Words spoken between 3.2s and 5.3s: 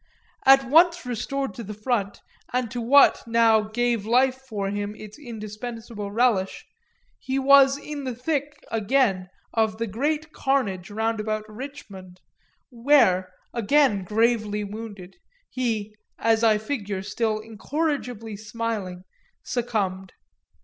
now gave life for him its